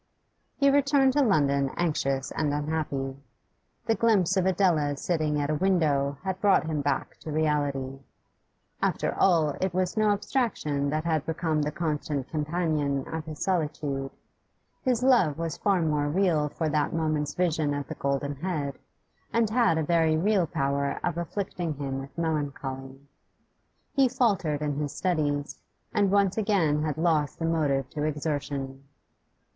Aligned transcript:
He 0.55 0.71
returned 0.71 1.13
to 1.13 1.21
London 1.23 1.69
anxious 1.77 2.31
and 2.31 2.51
unhappy. 2.55 3.17
The 3.85 3.93
glimpse 3.93 4.35
of 4.35 4.47
Adela 4.47 4.97
sitting 4.97 5.39
at 5.39 5.49
the 5.49 5.53
window 5.53 6.17
had 6.23 6.41
brought 6.41 6.63
him 6.65 6.81
back 6.81 7.17
to 7.17 7.31
reality; 7.31 7.99
after 8.81 9.13
all 9.13 9.49
it 9.61 9.75
was 9.75 9.95
no 9.97 10.09
abstraction 10.09 10.89
that 10.89 11.03
had 11.03 11.23
become 11.27 11.61
the 11.61 11.71
constant 11.71 12.27
companion 12.29 13.07
of 13.13 13.25
his 13.25 13.43
solitude; 13.43 14.09
his 14.81 15.03
love 15.03 15.37
was 15.37 15.57
far 15.57 15.83
more 15.83 16.07
real 16.09 16.49
for 16.49 16.67
that 16.67 16.93
moment's 16.93 17.35
vision 17.35 17.71
of 17.75 17.87
the 17.87 17.93
golden 17.93 18.37
head, 18.37 18.79
and 19.31 19.51
had 19.51 19.77
a 19.77 19.83
very 19.83 20.17
real 20.17 20.47
power 20.47 20.99
of 21.03 21.15
afflicting 21.15 21.75
him 21.75 21.99
with 21.99 22.17
melancholy. 22.17 22.99
He 23.93 24.07
faltered 24.09 24.63
in 24.63 24.77
his 24.77 24.93
studies, 24.95 25.61
and 25.93 26.09
once 26.09 26.39
again 26.39 26.81
had 26.81 26.97
lost 26.97 27.37
the 27.37 27.45
motive 27.45 27.87
to 27.91 28.01
exertion. 28.05 28.85